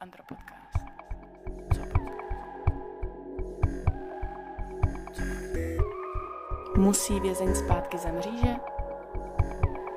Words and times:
Antropodcast. 0.00 0.78
Co 1.74 1.80
podcast? 1.80 2.44
Co 5.12 5.22
podcast? 5.22 5.80
Musí 6.76 7.20
vězeň 7.20 7.54
zpátky 7.54 7.98
za 7.98 8.08
mříže? 8.08 8.56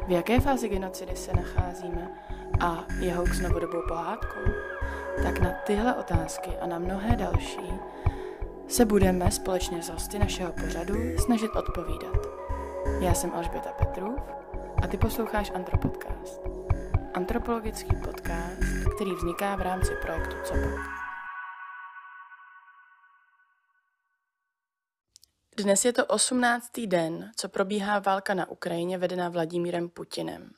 V 0.07 0.11
jaké 0.11 0.39
fázi 0.39 0.69
genocidy 0.69 1.15
se 1.15 1.33
nacházíme 1.33 2.11
a 2.59 2.85
je 2.99 3.13
hoax 3.15 3.39
novodobou 3.39 3.81
pohádkou? 3.87 4.39
Tak 5.23 5.39
na 5.39 5.49
tyhle 5.65 5.95
otázky 5.95 6.51
a 6.61 6.67
na 6.67 6.79
mnohé 6.79 7.15
další 7.15 7.73
se 8.67 8.85
budeme 8.85 9.31
společně 9.31 9.83
s 9.83 9.89
hosty 9.89 10.19
našeho 10.19 10.53
pořadu 10.53 10.95
snažit 11.17 11.55
odpovídat. 11.55 12.27
Já 12.99 13.13
jsem 13.13 13.31
Alžběta 13.35 13.71
Petrův 13.71 14.19
a 14.83 14.87
ty 14.87 14.97
posloucháš 14.97 15.51
Antropodcast. 15.55 16.41
Antropologický 17.13 17.95
podcast, 17.95 18.59
který 18.95 19.11
vzniká 19.15 19.55
v 19.55 19.61
rámci 19.61 19.91
projektu 20.01 20.35
COPOD. 20.43 20.79
Dnes 25.57 25.85
je 25.85 25.93
to 25.93 26.05
18. 26.05 26.71
den, 26.85 27.31
co 27.35 27.49
probíhá 27.49 27.99
válka 27.99 28.33
na 28.33 28.49
Ukrajině 28.49 28.97
vedená 28.97 29.29
Vladimírem 29.29 29.89
Putinem. 29.89 30.51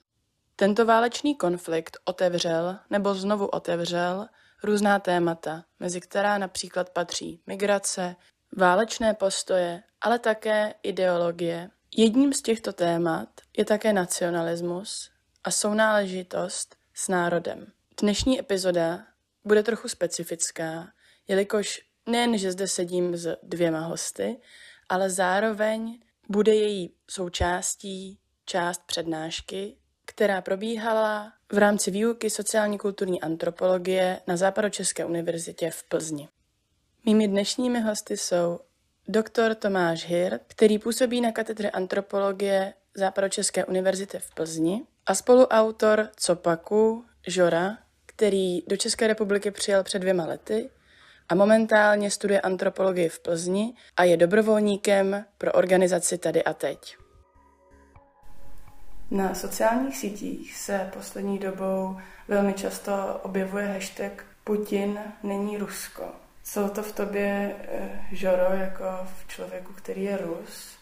Tento 0.55 0.86
válečný 0.86 1.36
konflikt 1.36 1.98
otevřel 2.05 2.80
nebo 2.90 3.16
znovu 3.16 3.46
otevřel 3.46 4.27
různá 4.63 4.99
témata, 4.99 5.63
mezi 5.80 6.02
která 6.02 6.38
například 6.38 6.90
patří 6.90 7.41
migrace, 7.48 8.16
válečné 8.58 9.13
postoje, 9.13 9.84
ale 10.02 10.20
také 10.20 10.74
ideologie. 10.84 11.70
Jedním 11.98 12.34
z 12.34 12.41
těchto 12.41 12.74
témat 12.74 13.30
je 13.58 13.66
také 13.66 13.94
nacionalismus 13.94 15.15
a 15.45 15.52
sounáležitost 15.52 16.76
s 16.94 17.08
národem. 17.08 17.67
Dnešní 18.02 18.40
epizoda 18.40 19.04
bude 19.44 19.63
trochu 19.63 19.88
specifická, 19.88 20.88
jelikož 21.27 21.81
nejen, 22.05 22.38
že 22.38 22.52
zde 22.52 22.68
sedím 22.68 23.18
s 23.18 23.38
dvěma 23.44 23.79
hosty, 23.79 24.38
ale 24.90 25.10
zároveň 25.10 25.99
bude 26.29 26.55
její 26.55 26.93
součástí 27.10 28.20
část 28.46 28.82
přednášky, 28.85 29.77
která 30.05 30.41
probíhala 30.41 31.34
v 31.51 31.57
rámci 31.57 31.91
výuky 31.91 32.29
sociální 32.29 32.77
kulturní 32.77 33.21
antropologie 33.21 34.21
na 34.27 34.38
Západočeské 34.38 35.05
univerzitě 35.05 35.71
v 35.71 35.84
Plzni. 35.84 36.29
Mými 37.05 37.27
dnešními 37.27 37.82
hosty 37.82 38.18
jsou 38.18 38.60
doktor 39.07 39.55
Tomáš 39.55 40.05
Hir, 40.05 40.40
který 40.48 40.79
působí 40.79 41.21
na 41.21 41.32
katedře 41.32 41.70
antropologie 41.70 42.73
Západočeské 42.96 43.66
univerzity 43.66 44.20
v 44.20 44.34
Plzni 44.34 44.85
a 45.05 45.15
spoluautor 45.15 46.09
Copaku 46.15 47.05
Žora, 47.27 47.77
který 48.05 48.61
do 48.67 48.77
České 48.77 49.07
republiky 49.07 49.51
přijel 49.51 49.84
před 49.84 49.99
dvěma 49.99 50.25
lety 50.25 50.70
a 51.29 51.35
momentálně 51.35 52.11
studuje 52.11 52.41
antropologii 52.41 53.09
v 53.09 53.20
Plzni 53.20 53.73
a 53.98 54.03
je 54.03 54.17
dobrovolníkem 54.17 55.26
pro 55.37 55.51
organizaci 55.51 56.17
Tady 56.17 56.43
a 56.43 56.53
teď. 56.53 56.98
Na 59.11 59.35
sociálních 59.35 59.98
sítích 59.98 60.55
se 60.57 60.91
poslední 60.93 61.39
dobou 61.39 61.98
velmi 62.27 62.53
často 62.53 63.20
objevuje 63.23 63.65
hashtag 63.65 64.25
Putin 64.44 65.00
není 65.23 65.57
Rusko. 65.57 66.03
Co 66.44 66.69
to 66.69 66.83
v 66.83 66.91
tobě, 66.91 67.56
eh, 67.59 68.06
Žoro, 68.11 68.53
jako 68.53 68.83
v 69.17 69.28
člověku, 69.28 69.73
který 69.73 70.03
je 70.03 70.17
Rus, 70.17 70.78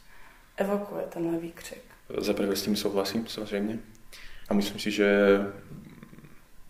evokuje 0.57 1.03
tenhle 1.09 1.37
výkřik? 1.37 1.83
Za 2.17 2.33
prvé 2.33 2.55
s 2.55 2.61
tím 2.61 2.75
souhlasím, 2.75 3.27
samozřejmě. 3.27 3.79
A 4.49 4.53
myslím 4.53 4.79
si, 4.79 4.91
že 4.91 5.39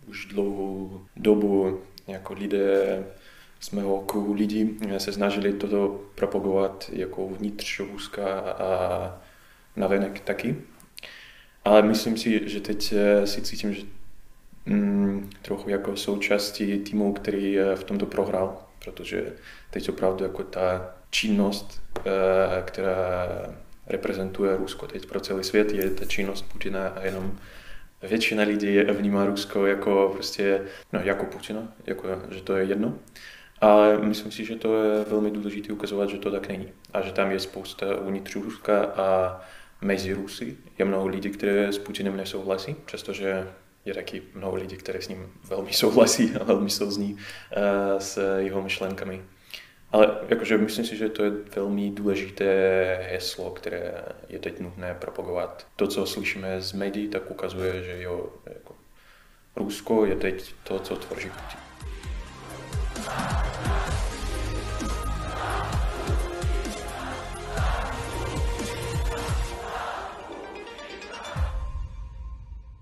už 0.06 0.26
dlouhou 0.26 1.00
dobu 1.16 1.80
jako 2.06 2.32
lidé 2.32 3.04
z 3.60 3.70
mého 3.70 3.94
okruhu 3.94 4.32
lidí 4.32 4.78
se 4.98 5.12
snažili 5.12 5.52
toto 5.52 6.00
propagovat 6.14 6.90
jako 6.92 7.28
vnitř 7.28 7.80
Ruska 7.80 8.40
a 8.40 9.20
navenek 9.76 10.20
taky. 10.20 10.56
Ale 11.64 11.82
myslím 11.82 12.16
si, 12.16 12.48
že 12.48 12.60
teď 12.60 12.94
si 13.24 13.42
cítím, 13.42 13.74
že 13.74 13.82
mm, 14.66 15.30
trochu 15.42 15.70
jako 15.70 15.96
součástí 15.96 16.78
týmu, 16.78 17.12
který 17.12 17.58
v 17.74 17.84
tomto 17.84 18.06
prohrál, 18.06 18.62
protože 18.84 19.32
teď 19.70 19.88
opravdu 19.88 20.24
jako 20.24 20.42
ta 20.42 20.94
činnost, 21.10 21.82
eh, 21.98 22.62
která 22.64 23.28
reprezentuje 23.86 24.56
Rusko 24.56 24.86
teď 24.86 25.06
pro 25.06 25.20
celý 25.20 25.44
svět, 25.44 25.72
je 25.72 25.90
ta 25.90 26.04
činnost 26.04 26.42
Putina 26.52 26.88
a 26.88 27.04
jenom 27.04 27.38
většina 28.08 28.42
lidí 28.42 28.78
vnímá 28.78 29.26
Rusko 29.26 29.66
jako 29.66 30.10
prostě, 30.12 30.62
no 30.92 31.00
jako 31.04 31.26
Putina, 31.26 31.72
jako, 31.86 32.08
že 32.30 32.42
to 32.42 32.56
je 32.56 32.64
jedno. 32.64 32.98
Ale 33.60 33.98
myslím 33.98 34.32
si, 34.32 34.44
že 34.44 34.56
to 34.56 34.82
je 34.82 35.04
velmi 35.04 35.30
důležité 35.30 35.72
ukazovat, 35.72 36.10
že 36.10 36.18
to 36.18 36.30
tak 36.30 36.48
není. 36.48 36.72
A 36.92 37.00
že 37.00 37.12
tam 37.12 37.30
je 37.30 37.40
spousta 37.40 37.86
uvnitř 38.00 38.36
Ruska 38.36 38.84
a 38.84 39.40
mezi 39.80 40.12
Rusy 40.12 40.56
je 40.78 40.84
mnoho 40.84 41.06
lidí, 41.06 41.30
které 41.30 41.72
s 41.72 41.78
Putinem 41.78 42.16
nesouhlasí, 42.16 42.76
přestože 42.84 43.48
je 43.84 43.94
taky 43.94 44.22
mnoho 44.34 44.56
lidí, 44.56 44.76
které 44.76 45.02
s 45.02 45.08
ním 45.08 45.32
velmi 45.48 45.72
souhlasí 45.82 46.32
a 46.40 46.44
velmi 46.44 46.70
souzní 46.70 47.14
uh, 47.14 47.20
s 47.98 48.38
jeho 48.38 48.62
myšlenkami. 48.62 49.22
Ale 49.94 50.18
jakože 50.28 50.58
myslím 50.58 50.84
si, 50.84 50.96
že 50.96 51.08
to 51.08 51.24
je 51.24 51.30
velmi 51.56 51.90
důležité 51.90 52.44
heslo, 53.10 53.50
které 53.50 53.94
je 54.28 54.38
teď 54.38 54.60
nutné 54.60 54.94
propagovat. 54.94 55.66
To, 55.76 55.86
co 55.86 56.06
slyšíme 56.06 56.60
z 56.60 56.72
médií, 56.72 57.08
tak 57.08 57.30
ukazuje, 57.30 57.82
že 57.82 58.02
jo, 58.02 58.32
jako 58.46 58.74
Rusko 59.56 60.06
je 60.06 60.16
teď 60.16 60.54
to, 60.64 60.78
co 60.78 60.96
tvoří 60.96 61.30
Putin. 61.30 61.60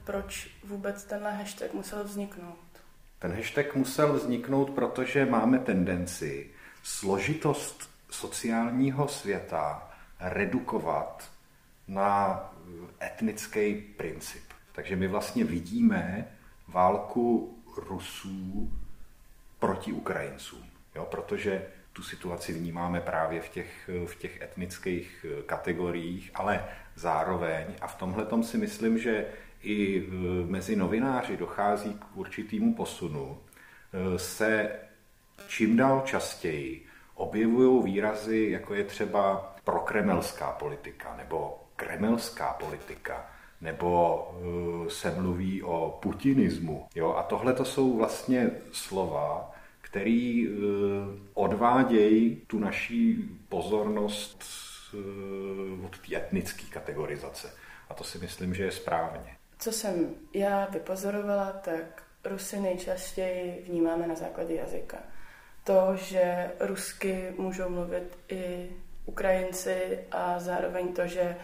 Proč 0.05 0.51
vůbec 0.65 1.05
tenhle 1.05 1.33
hashtag 1.33 1.75
musel 1.75 2.05
vzniknout? 2.05 2.59
Ten 3.19 3.33
hashtag 3.33 3.75
musel 3.75 4.13
vzniknout, 4.13 4.71
protože 4.71 5.27
máme 5.27 5.59
tendenci 5.59 6.51
složitost 6.83 7.91
sociálního 8.11 9.09
světa 9.09 9.91
redukovat 10.21 11.31
na 11.89 12.41
etnický 13.03 13.75
princip. 13.75 14.43
Takže 14.73 14.97
my 14.97 15.09
vlastně 15.09 15.45
vidíme 15.45 16.29
válku 16.69 17.59
Rusů 17.77 18.73
proti 19.59 19.93
Ukrajincům, 19.93 20.65
jo? 20.95 21.05
protože 21.11 21.67
tu 21.93 22.03
situaci 22.03 22.53
vnímáme 22.53 23.01
právě 23.01 23.41
v 23.41 23.49
těch, 23.49 23.91
v 24.07 24.15
těch 24.15 24.41
etnických 24.41 25.27
kategoriích, 25.47 26.31
ale 26.35 26.65
zároveň, 26.95 27.67
a 27.81 27.87
v 27.87 27.95
tomhle 27.95 28.43
si 28.43 28.59
myslím, 28.59 28.99
že 28.99 29.27
i 29.63 30.07
mezi 30.47 30.77
novináři 30.77 31.37
dochází 31.37 31.95
k 31.95 32.17
určitému 32.17 32.75
posunu, 32.75 33.39
se 34.17 34.71
čím 35.49 35.77
dál 35.77 36.03
častěji 36.05 36.87
objevují 37.15 37.93
výrazy, 37.93 38.49
jako 38.51 38.75
je 38.75 38.85
třeba 38.85 39.55
prokremelská 39.65 40.53
politika 40.53 41.17
nebo 41.17 41.59
kremelská 41.77 42.53
politika, 42.53 43.27
nebo 43.61 44.25
uh, 44.31 44.89
se 44.89 45.11
mluví 45.11 45.63
o 45.63 45.99
putinismu. 46.03 46.87
Jo? 46.95 47.15
A 47.15 47.23
tohle 47.23 47.53
to 47.53 47.65
jsou 47.65 47.97
vlastně 47.97 48.51
slova, 48.73 49.53
který 49.81 50.49
uh, 50.49 50.55
odvádějí 51.35 52.37
tu 52.37 52.59
naší 52.59 53.31
pozornost 53.49 54.45
uh, 54.95 55.85
od 55.87 55.99
té 55.99 56.17
etnické 56.17 56.63
kategorizace. 56.71 57.55
A 57.89 57.95
to 57.95 58.05
si 58.05 58.19
myslím, 58.19 58.55
že 58.55 58.65
je 58.65 58.73
správně. 58.73 59.37
Co 59.59 59.73
jsem 59.73 60.15
já 60.35 60.67
vypozorovala, 60.71 61.53
tak 61.53 62.03
Rusy 62.25 62.61
nejčastěji 62.61 63.65
vnímáme 63.69 64.07
na 64.07 64.15
základě 64.15 64.55
jazyka 64.55 64.99
to, 65.65 65.97
že 65.97 66.51
rusky 66.61 67.35
můžou 67.39 67.69
mluvit 67.69 68.19
i 68.29 68.71
Ukrajinci 69.07 69.99
a 70.11 70.41
zároveň 70.41 70.93
to, 70.93 71.07
že 71.07 71.37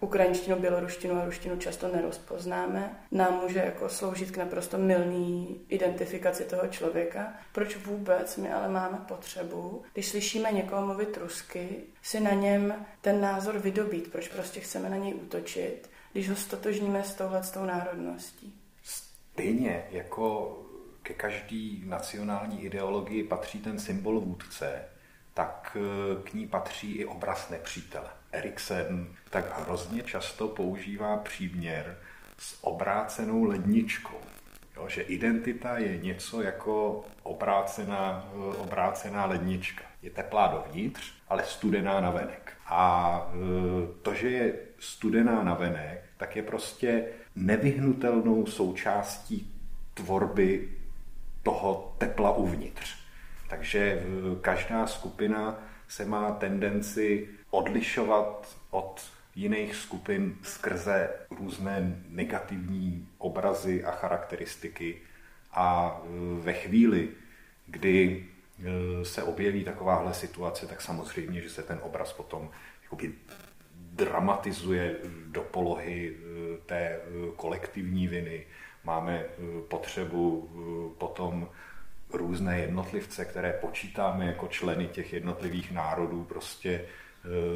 ukrajinštinu, 0.00 0.56
běloruštinu 0.56 1.20
a 1.20 1.24
ruštinu 1.24 1.56
často 1.56 1.88
nerozpoznáme, 1.88 3.00
nám 3.10 3.40
může 3.42 3.58
jako 3.58 3.88
sloužit 3.88 4.30
k 4.30 4.36
naprosto 4.36 4.78
milný 4.78 5.60
identifikaci 5.68 6.44
toho 6.44 6.68
člověka. 6.68 7.32
Proč 7.52 7.76
vůbec 7.76 8.36
my 8.36 8.52
ale 8.52 8.68
máme 8.68 8.98
potřebu, 9.08 9.82
když 9.92 10.08
slyšíme 10.08 10.52
někoho 10.52 10.86
mluvit 10.86 11.16
rusky, 11.16 11.68
si 12.02 12.20
na 12.20 12.30
něm 12.30 12.86
ten 13.00 13.20
názor 13.20 13.58
vydobít, 13.58 14.12
proč 14.12 14.28
prostě 14.28 14.60
chceme 14.60 14.88
na 14.88 14.96
něj 14.96 15.14
útočit, 15.14 15.90
když 16.12 16.30
ho 16.30 16.36
stotožníme 16.36 17.04
s 17.04 17.14
touhle 17.14 17.42
s 17.42 17.50
tou 17.50 17.64
národností. 17.64 18.54
Stejně 18.82 19.86
jako 19.90 20.56
ke 21.06 21.14
každý 21.14 21.82
nacionální 21.86 22.64
ideologii 22.64 23.24
patří 23.24 23.58
ten 23.58 23.78
symbol 23.78 24.20
vůdce, 24.20 24.82
tak 25.34 25.76
eh, 25.80 26.22
k 26.22 26.34
ní 26.34 26.46
patří 26.46 26.92
i 26.92 27.04
obraz 27.04 27.50
nepřítele. 27.50 28.08
Eriksen 28.32 29.06
tak 29.30 29.60
hrozně 29.60 30.02
často 30.02 30.48
používá 30.48 31.16
příměr 31.16 31.98
s 32.38 32.64
obrácenou 32.64 33.44
ledničkou. 33.44 34.20
Jo, 34.76 34.88
že 34.88 35.02
identita 35.02 35.78
je 35.78 35.98
něco 35.98 36.42
jako 36.42 37.04
obrácená, 37.22 38.28
obrácená 38.58 39.26
lednička. 39.26 39.84
Je 40.02 40.10
teplá 40.10 40.46
dovnitř, 40.46 41.12
ale 41.28 41.44
studená 41.44 42.00
na 42.00 42.10
venek. 42.10 42.52
A 42.66 43.30
e, 43.32 44.02
to, 44.02 44.14
že 44.14 44.30
je 44.30 44.54
studená 44.78 45.42
na 45.42 45.54
venek, 45.54 46.04
tak 46.16 46.36
je 46.36 46.42
prostě 46.42 47.04
nevyhnutelnou 47.34 48.46
součástí 48.46 49.54
tvorby 49.94 50.75
toho 51.46 51.94
tepla 51.98 52.36
uvnitř. 52.36 52.94
Takže 53.48 54.02
každá 54.40 54.86
skupina 54.86 55.62
se 55.88 56.04
má 56.04 56.30
tendenci 56.30 57.28
odlišovat 57.50 58.56
od 58.70 59.10
jiných 59.34 59.74
skupin 59.74 60.36
skrze 60.42 61.10
různé 61.30 62.02
negativní 62.08 63.08
obrazy 63.18 63.84
a 63.84 63.90
charakteristiky. 63.90 64.96
A 65.52 66.00
e, 66.02 66.08
ve 66.40 66.52
chvíli, 66.52 67.08
kdy 67.66 68.26
e, 68.26 69.04
se 69.04 69.22
objeví 69.22 69.64
takováhle 69.64 70.14
situace, 70.14 70.66
tak 70.66 70.82
samozřejmě, 70.82 71.40
že 71.42 71.50
se 71.50 71.62
ten 71.62 71.78
obraz 71.82 72.12
potom 72.12 72.50
jakoby 72.82 73.12
dramatizuje 73.74 74.96
do 75.26 75.40
polohy 75.40 76.16
e, 76.16 76.56
té 76.66 77.00
kolektivní 77.36 78.08
viny. 78.08 78.46
Máme 78.86 79.24
potřebu 79.68 80.50
potom 80.98 81.48
různé 82.12 82.58
jednotlivce, 82.58 83.24
které 83.24 83.52
počítáme 83.52 84.26
jako 84.26 84.48
členy 84.48 84.86
těch 84.86 85.12
jednotlivých 85.12 85.72
národů, 85.72 86.24
prostě 86.24 86.84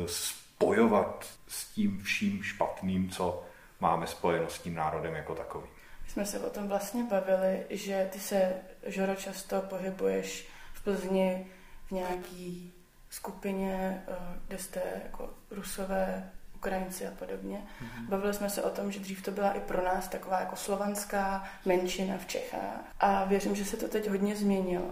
spojovat 0.06 1.26
s 1.48 1.68
tím 1.68 2.02
vším 2.02 2.42
špatným, 2.42 3.10
co 3.10 3.44
máme 3.80 4.06
spojeno 4.06 4.48
s 4.48 4.58
tím 4.58 4.74
národem 4.74 5.14
jako 5.14 5.34
takovým. 5.34 5.70
My 6.04 6.10
jsme 6.10 6.26
se 6.26 6.38
o 6.40 6.50
tom 6.50 6.68
vlastně 6.68 7.04
bavili, 7.04 7.64
že 7.70 8.08
ty 8.12 8.20
se, 8.20 8.52
Žoro, 8.86 9.14
často 9.14 9.62
pohybuješ 9.62 10.48
v 10.72 10.84
Plzni 10.84 11.46
v 11.86 11.90
nějaký 11.90 12.72
skupině, 13.10 14.04
eh, 14.08 14.14
kde 14.48 14.58
jste 14.58 14.82
jako 15.04 15.30
rusové, 15.50 16.30
Ukrajinci 16.60 17.06
a 17.06 17.10
podobně. 17.18 17.56
Mm-hmm. 17.56 18.08
Bavili 18.08 18.34
jsme 18.34 18.50
se 18.50 18.62
o 18.62 18.70
tom, 18.70 18.92
že 18.92 19.00
dřív 19.00 19.22
to 19.22 19.30
byla 19.30 19.52
i 19.52 19.60
pro 19.60 19.84
nás 19.84 20.08
taková 20.08 20.40
jako 20.40 20.56
slovanská 20.56 21.44
menšina 21.64 22.18
v 22.18 22.26
Čechách. 22.26 22.84
A 23.00 23.24
věřím, 23.24 23.54
že 23.54 23.64
se 23.64 23.76
to 23.76 23.88
teď 23.88 24.08
hodně 24.08 24.36
změnilo. 24.36 24.84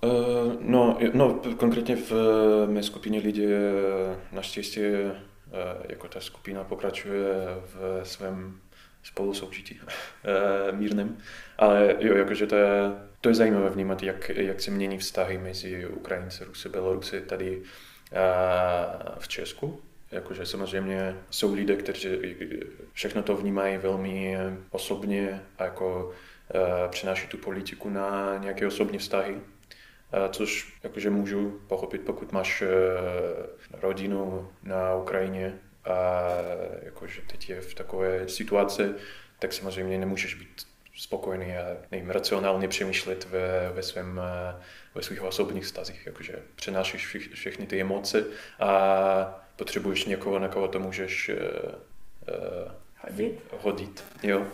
Uh, 0.00 0.54
no, 0.60 0.98
no, 1.14 1.40
konkrétně 1.56 1.96
v 1.96 2.12
mé 2.66 2.82
skupině 2.82 3.20
lidí 3.20 3.46
naštěstí 4.32 4.80
uh, 4.80 5.12
jako 5.88 6.08
ta 6.08 6.20
skupina 6.20 6.64
pokračuje 6.64 7.24
v 7.74 8.00
svém 8.04 8.60
spolusoužití 9.02 9.80
mírném. 10.72 11.16
Ale 11.58 11.96
jo, 11.98 12.16
jakože 12.16 12.46
to 12.46 12.56
je, 12.56 12.92
to 13.20 13.28
je 13.28 13.34
zajímavé 13.34 13.70
vnímat, 13.70 14.02
jak, 14.02 14.28
jak 14.28 14.60
se 14.60 14.70
mění 14.70 14.98
vztahy 14.98 15.38
mezi 15.38 15.86
Ukrajinci, 15.86 16.44
Rusy, 16.44 16.68
Bělorusy 16.68 17.20
tady 17.20 17.62
v 19.18 19.28
Česku. 19.28 19.80
Jakože 20.12 20.46
samozřejmě 20.46 21.16
jsou 21.30 21.54
lidé, 21.54 21.76
kteří 21.76 22.08
všechno 22.92 23.22
to 23.22 23.36
vnímají 23.36 23.78
velmi 23.78 24.36
osobně 24.70 25.42
a 25.58 25.64
jako 25.64 26.04
uh, 26.04 26.60
přenáší 26.90 27.26
tu 27.26 27.38
politiku 27.38 27.88
na 27.88 28.38
nějaké 28.38 28.66
osobní 28.66 28.98
vztahy. 28.98 29.36
Což 30.30 30.78
jakože 30.82 31.10
můžu 31.10 31.60
pochopit, 31.66 32.00
pokud 32.00 32.32
máš 32.32 32.62
rodinu 33.72 34.48
na 34.62 34.94
Ukrajině 34.94 35.58
a 35.84 36.28
jakože 36.82 37.22
teď 37.26 37.50
je 37.50 37.60
v 37.60 37.74
takové 37.74 38.28
situaci, 38.28 38.94
tak 39.38 39.52
samozřejmě 39.52 39.98
nemůžeš 39.98 40.34
být 40.34 40.66
spokojený 40.96 41.56
a 41.56 41.76
nevím, 41.90 42.10
racionálně 42.10 42.68
přemýšlet 42.68 43.28
ve, 43.30 43.72
ve, 43.74 43.82
svém, 43.82 44.20
ve 44.94 45.02
svých 45.02 45.22
osobních 45.22 45.66
stazích, 45.66 46.06
jakože 46.06 46.38
přenášíš 46.56 47.06
všechny 47.34 47.66
ty 47.66 47.80
emoce 47.80 48.24
a 48.60 49.41
potřebuješ 49.56 50.04
někoho, 50.04 50.38
na 50.38 50.48
koho 50.48 50.68
to 50.68 50.80
můžeš 50.80 51.30
uh, 51.30 51.36
hodit. 53.02 53.42
hodit 53.60 54.04
jo. 54.22 54.46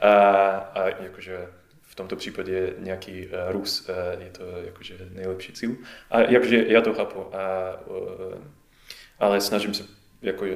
A, 0.00 0.10
a 0.56 0.88
jakože 0.88 1.48
v 1.82 1.94
tomto 1.94 2.16
případě 2.16 2.72
nějaký 2.78 3.26
uh, 3.26 3.32
Rus 3.52 3.88
uh, 3.88 4.22
je 4.22 4.30
to 4.30 4.42
jakože 4.64 4.94
nejlepší 5.10 5.52
cíl. 5.52 5.76
A 6.10 6.20
jakože 6.20 6.64
já 6.66 6.80
to 6.80 6.94
chápu, 6.94 7.34
a, 7.34 7.74
uh, 7.86 8.44
ale 9.18 9.40
snažím 9.40 9.74
se, 9.74 9.84
jako, 10.22 10.46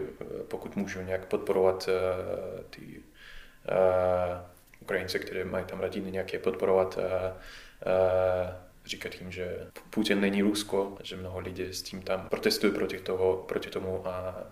pokud 0.49 0.77
můžu, 0.77 1.03
nějak 1.03 1.27
podporovat 1.27 1.89
uh, 1.89 2.61
ty 2.71 2.81
uh, 2.81 4.39
Ukrajince, 4.81 5.19
které 5.19 5.45
mají 5.45 5.65
tam 5.65 5.81
rodiny, 5.81 6.11
nějaké 6.11 6.39
podporovat 6.39 6.97
uh, 6.97 7.05
uh, 7.05 8.68
říkat 8.89 9.21
jim, 9.21 9.33
že 9.33 9.67
Putin 9.91 10.21
není 10.21 10.43
Rusko, 10.43 10.99
že 11.03 11.17
mnoho 11.17 11.39
lidí 11.39 11.63
s 11.63 11.83
tím 11.83 12.03
tam 12.03 12.29
protestuje 12.29 12.73
proti, 12.73 12.99
toho, 12.99 13.45
proti 13.49 13.71
tomu 13.71 14.09
a 14.09 14.47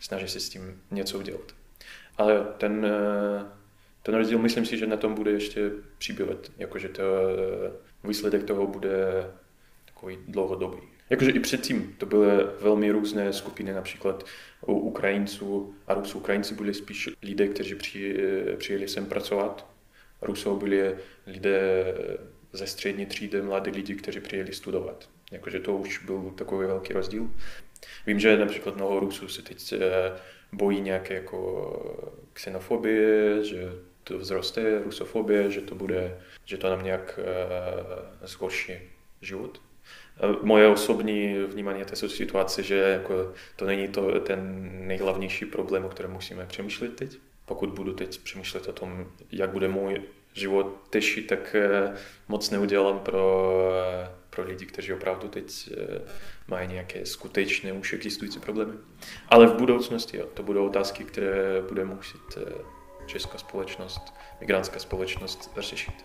snaží 0.00 0.28
se 0.28 0.40
s 0.40 0.48
tím 0.48 0.82
něco 0.90 1.18
udělat. 1.18 1.54
Ale 2.16 2.46
ten 2.58 2.86
ten 4.02 4.14
rozdíl 4.14 4.38
myslím 4.38 4.66
si, 4.66 4.78
že 4.78 4.86
na 4.86 4.96
tom 4.96 5.14
bude 5.14 5.30
ještě 5.30 5.70
přibývat, 5.98 6.52
jakože 6.58 6.88
to, 6.88 7.02
výsledek 8.04 8.44
toho 8.44 8.66
bude 8.66 9.26
takový 9.84 10.18
dlouhodobý. 10.28 10.78
Jakože 11.10 11.30
i 11.30 11.40
předtím 11.40 11.94
to 11.98 12.06
byly 12.06 12.26
velmi 12.60 12.90
různé 12.90 13.32
skupiny, 13.32 13.72
například 13.72 14.26
u 14.66 14.72
Ukrajinců 14.72 15.74
a 15.86 15.94
Rusů. 15.94 16.18
Ukrajinci 16.18 16.54
byli 16.54 16.74
spíš 16.74 17.10
lidé, 17.22 17.48
kteří 17.48 17.74
přijeli 18.56 18.88
sem 18.88 19.06
pracovat. 19.06 19.66
Rusou 20.22 20.56
byli 20.56 20.96
lidé 21.26 21.84
ze 22.52 22.66
střední 22.66 23.06
třídy, 23.06 23.42
mladí 23.42 23.70
lidi, 23.70 23.94
kteří 23.94 24.20
přijeli 24.20 24.52
studovat. 24.52 25.08
Jakože 25.32 25.60
to 25.60 25.76
už 25.76 26.04
byl 26.04 26.32
takový 26.36 26.66
velký 26.66 26.92
rozdíl. 26.92 27.30
Vím, 28.06 28.20
že 28.20 28.36
například 28.36 28.76
mnoho 28.76 29.00
Rusů 29.00 29.28
se 29.28 29.42
teď 29.42 29.72
eh, 29.72 30.12
bojí 30.52 30.80
nějaké 30.80 31.14
jako 31.14 32.20
xenofobie, 32.32 33.44
že 33.44 33.72
to 34.04 34.18
vzroste 34.18 34.82
rusofobie, 34.82 35.50
že 35.50 35.60
to 35.60 35.74
bude, 35.74 36.20
že 36.44 36.56
to 36.56 36.70
nám 36.70 36.84
nějak 36.84 37.18
uh, 37.18 38.28
zhorší 38.28 38.72
život. 39.20 39.60
Moje 40.42 40.68
osobní 40.68 41.34
vnímání 41.34 41.84
té 41.84 41.96
situace, 41.96 42.62
že 42.62 42.76
jako 42.76 43.32
to 43.56 43.64
není 43.66 43.88
to 43.88 44.20
ten 44.20 44.70
nejhlavnější 44.86 45.44
problém, 45.44 45.84
o 45.84 45.88
kterém 45.88 46.12
musíme 46.12 46.46
přemýšlet 46.46 46.96
teď. 46.96 47.18
Pokud 47.46 47.70
budu 47.70 47.92
teď 47.92 48.18
přemýšlet 48.18 48.68
o 48.68 48.72
tom, 48.72 49.06
jak 49.32 49.50
bude 49.50 49.68
můj 49.68 50.02
život 50.32 50.80
těžší, 50.90 51.22
tak 51.22 51.56
uh, 51.90 51.96
moc 52.28 52.50
neudělám 52.50 52.98
pro, 52.98 53.52
uh, 53.68 54.14
pro 54.30 54.44
lidi, 54.44 54.66
kteří 54.66 54.92
opravdu 54.92 55.28
teď 55.28 55.70
mají 56.48 56.68
nějaké 56.68 57.06
skutečné 57.06 57.72
už 57.72 57.92
existující 57.92 58.40
problémy. 58.40 58.72
Ale 59.28 59.46
v 59.46 59.54
budoucnosti 59.54 60.16
jo, 60.16 60.26
to 60.34 60.42
budou 60.42 60.66
otázky, 60.66 61.04
které 61.04 61.62
bude 61.68 61.84
muset 61.84 62.20
česká 63.06 63.38
společnost, 63.38 64.14
migrantská 64.40 64.78
společnost 64.78 65.50
řešit. 65.58 66.04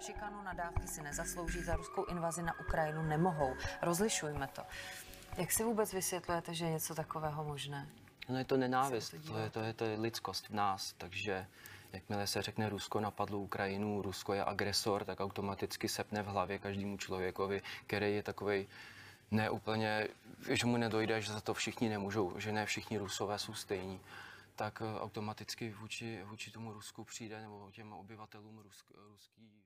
Šikanu 0.00 0.42
nadávky 0.42 0.88
si 0.88 1.02
nezaslouží, 1.02 1.62
za 1.62 1.76
ruskou 1.76 2.04
invazi 2.04 2.42
na 2.42 2.60
Ukrajinu 2.60 3.02
nemohou. 3.02 3.54
Rozlišujme 3.82 4.48
to. 4.52 4.62
Jak 5.38 5.52
si 5.52 5.64
vůbec 5.64 5.92
vysvětlujete, 5.92 6.54
že 6.54 6.64
je 6.64 6.70
něco 6.70 6.94
takového 6.94 7.44
možné? 7.44 7.88
No 8.28 8.38
je 8.38 8.44
to 8.44 8.56
nenávist, 8.56 9.14
to 9.26 9.38
je, 9.38 9.50
to, 9.50 9.60
je, 9.60 9.72
to 9.72 9.84
je 9.84 10.00
lidskost 10.00 10.48
v 10.48 10.54
nás, 10.54 10.94
takže 10.98 11.46
jakmile 11.92 12.26
se 12.26 12.42
řekne 12.42 12.68
Rusko 12.68 13.00
napadlo 13.00 13.38
Ukrajinu, 13.38 14.02
Rusko 14.02 14.34
je 14.34 14.44
agresor, 14.44 15.04
tak 15.04 15.20
automaticky 15.20 15.88
sepne 15.88 16.22
v 16.22 16.26
hlavě 16.26 16.58
každému 16.58 16.96
člověkovi, 16.96 17.62
který 17.86 18.14
je 18.14 18.22
takový 18.22 18.68
neúplně, 19.30 20.08
že 20.50 20.66
mu 20.66 20.76
nedojde, 20.76 21.20
že 21.20 21.32
za 21.32 21.40
to 21.40 21.54
všichni 21.54 21.88
nemůžou, 21.88 22.38
že 22.38 22.52
ne 22.52 22.66
všichni 22.66 22.98
Rusové 22.98 23.38
jsou 23.38 23.54
stejní 23.54 24.00
tak 24.56 24.82
eh, 24.82 25.00
automaticky 25.00 25.70
vůči, 25.70 26.22
vůči 26.24 26.50
tomu 26.50 26.72
Rusku 26.72 27.04
přijde, 27.04 27.40
nebo 27.40 27.70
těm 27.70 27.92
obyvatelům 27.92 28.58
rusk, 28.58 28.86
ruský. 29.10 29.62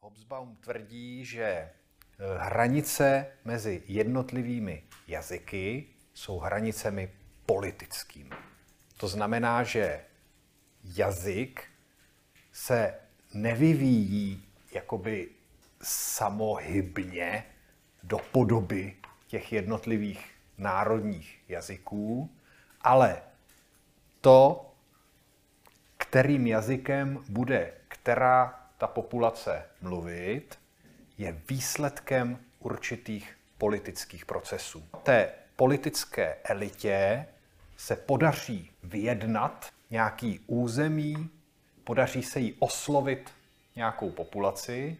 Hobsbawm 0.00 0.56
tvrdí, 0.56 1.24
že 1.24 1.44
eh, 1.44 1.72
hranice 2.38 3.26
mezi 3.44 3.82
jednotlivými 3.86 4.84
jazyky 5.06 5.86
jsou 6.14 6.38
hranicemi 6.38 7.12
politickými. 7.46 8.30
To 8.96 9.08
znamená, 9.08 9.62
že 9.62 10.04
jazyk 10.84 11.64
se 12.52 12.94
nevyvíjí 13.34 14.44
jakoby 14.72 15.28
samohybně 15.82 17.44
do 18.02 18.18
podoby 18.18 18.96
těch 19.26 19.52
jednotlivých 19.52 20.30
národních 20.58 21.40
jazyků, 21.48 22.30
ale 22.80 23.22
to, 24.20 24.70
kterým 25.96 26.46
jazykem 26.46 27.24
bude 27.28 27.72
která 27.88 28.60
ta 28.78 28.86
populace 28.86 29.62
mluvit, 29.80 30.58
je 31.18 31.42
výsledkem 31.48 32.38
určitých 32.58 33.36
politických 33.58 34.26
procesů. 34.26 34.84
Té 35.02 35.32
politické 35.56 36.36
elitě 36.44 37.26
se 37.76 37.96
podaří 37.96 38.70
vyjednat 38.82 39.72
nějaký 39.94 40.40
území 40.46 41.30
podaří 41.84 42.22
se 42.22 42.40
jí 42.40 42.54
oslovit 42.58 43.30
nějakou 43.76 44.10
populaci, 44.10 44.98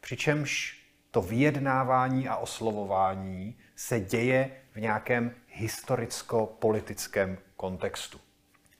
přičemž 0.00 0.80
to 1.10 1.22
vyjednávání 1.22 2.28
a 2.28 2.36
oslovování 2.36 3.56
se 3.76 4.00
děje 4.00 4.50
v 4.72 4.80
nějakém 4.80 5.34
historicko-politickém 5.48 7.38
kontextu. 7.56 8.20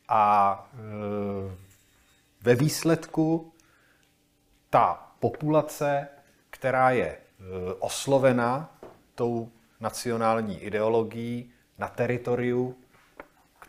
A 0.09 0.71
e, 0.73 0.76
ve 2.41 2.55
výsledku 2.55 3.53
ta 4.71 5.14
populace, 5.21 6.09
která 6.50 6.91
je 6.91 7.07
e, 7.07 7.19
oslovena 7.79 8.79
tou 9.14 9.53
nacionální 9.81 10.59
ideologií 10.59 11.53
na 11.79 11.88
teritoriu, 11.88 12.84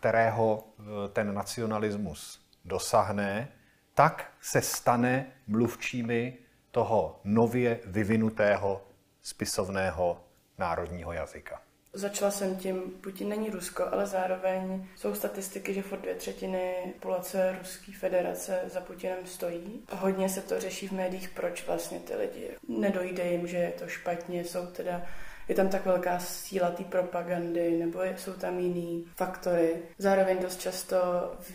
kterého 0.05 0.63
e, 0.79 1.09
ten 1.09 1.33
nacionalismus 1.33 2.39
dosáhne, 2.65 3.47
tak 3.93 4.33
se 4.41 4.61
stane 4.61 5.25
mluvčími 5.47 6.37
toho 6.71 7.19
nově 7.23 7.79
vyvinutého 7.85 8.81
spisovného 9.21 10.21
národního 10.57 11.13
jazyka. 11.13 11.61
Začala 11.93 12.31
jsem 12.31 12.55
tím, 12.55 12.81
Putin 13.01 13.29
není 13.29 13.49
Rusko, 13.49 13.83
ale 13.91 14.05
zároveň 14.07 14.87
jsou 14.95 15.15
statistiky, 15.15 15.73
že 15.73 15.81
furt 15.81 15.99
dvě 15.99 16.15
třetiny 16.15 16.93
populace 16.93 17.55
Ruské 17.59 17.91
federace 17.99 18.61
za 18.73 18.81
Putinem 18.81 19.25
stojí. 19.25 19.83
Hodně 19.91 20.29
se 20.29 20.41
to 20.41 20.59
řeší 20.59 20.87
v 20.87 20.91
médiích, 20.91 21.29
proč 21.29 21.67
vlastně 21.67 21.99
ty 21.99 22.15
lidi 22.15 22.49
nedojde 22.67 23.23
jim, 23.31 23.47
že 23.47 23.57
je 23.57 23.71
to 23.71 23.87
špatně, 23.87 24.43
jsou 24.43 24.65
teda 24.65 25.01
je 25.47 25.55
tam 25.55 25.69
tak 25.69 25.85
velká 25.85 26.19
síla 26.19 26.71
té 26.71 26.83
propagandy, 26.83 27.71
nebo 27.71 28.03
jsou 28.03 28.33
tam 28.33 28.59
jiný 28.59 29.05
faktory. 29.15 29.75
Zároveň 29.97 30.37
dost 30.41 30.61
často 30.61 30.97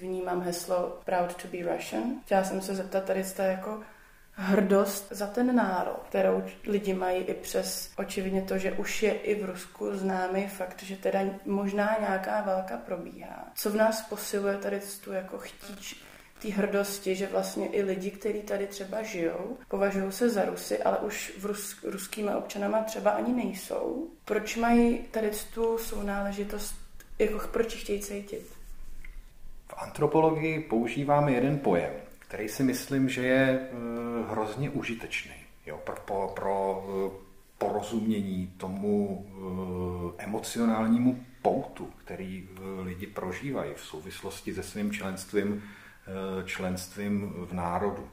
vnímám 0.01 0.43
heslo 0.43 0.99
Proud 1.05 1.43
to 1.43 1.49
be 1.49 1.75
Russian. 1.75 2.03
Chtěla 2.25 2.45
jsem 2.45 2.61
se 2.61 2.75
zeptat, 2.75 3.05
tady 3.05 3.25
jste 3.25 3.47
jako 3.47 3.81
hrdost 4.33 5.13
za 5.13 5.27
ten 5.27 5.57
národ, 5.57 6.01
kterou 6.09 6.43
lidi 6.67 6.95
mají 6.95 7.23
i 7.23 7.35
přes 7.35 7.91
očividně 7.97 8.43
to, 8.43 8.59
že 8.59 8.73
už 8.73 9.03
je 9.03 9.13
i 9.13 9.43
v 9.43 9.45
Rusku 9.45 9.97
známý 9.97 10.47
fakt, 10.49 10.83
že 10.83 10.97
teda 10.97 11.21
možná 11.45 11.97
nějaká 12.01 12.41
válka 12.41 12.77
probíhá. 12.77 13.49
Co 13.55 13.71
v 13.71 13.77
nás 13.77 14.03
posiluje 14.03 14.57
tady 14.57 14.81
tu 15.05 15.13
jako 15.13 15.39
chtíč 15.39 16.10
té 16.43 16.49
hrdosti, 16.49 17.15
že 17.15 17.27
vlastně 17.27 17.67
i 17.67 17.83
lidi, 17.83 18.11
kteří 18.11 18.43
tady 18.43 18.67
třeba 18.67 19.03
žijou, 19.03 19.57
považují 19.69 20.13
se 20.13 20.31
za 20.31 20.45
Rusy, 20.45 20.83
ale 20.83 20.99
už 20.99 21.33
v 21.39 21.45
Rus, 21.45 21.85
ruskými 21.85 22.35
občanama 22.35 22.83
třeba 22.83 23.11
ani 23.11 23.45
nejsou. 23.45 24.09
Proč 24.25 24.57
mají 24.57 24.99
tady 24.99 25.31
tu 25.55 25.79
sounáležitost, 25.79 26.75
jako 27.19 27.49
proč 27.49 27.75
chtějí 27.75 28.01
cítit? 28.01 28.53
V 29.69 29.75
antropologii 29.77 30.61
používáme 30.61 31.33
jeden 31.33 31.59
pojem, 31.59 31.93
který 32.19 32.49
si 32.49 32.63
myslím, 32.63 33.09
že 33.09 33.27
je 33.27 33.61
eh, 33.61 33.69
hrozně 34.31 34.71
užitečný 34.71 35.35
jo, 35.67 35.81
pro, 35.85 35.97
pro, 36.05 36.33
pro 36.35 36.85
eh, 36.89 37.11
porozumění 37.59 38.55
tomu 38.57 39.27
eh, 40.19 40.25
emocionálnímu 40.25 41.25
poutu, 41.43 41.91
který 42.05 42.49
lidi 42.83 43.07
prožívají 43.07 43.73
v 43.75 43.81
souvislosti 43.81 44.55
se 44.55 44.63
svým 44.63 44.93
členstvím 44.93 45.63
členstvím 46.45 47.33
v 47.37 47.53
národu. 47.53 48.09